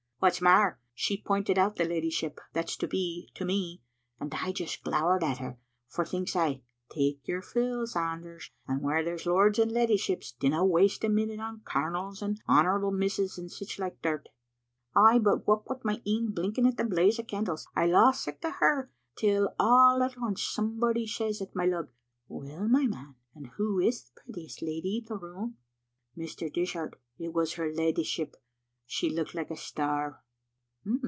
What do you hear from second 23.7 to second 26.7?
is the prettiest lady in the room?' Mr.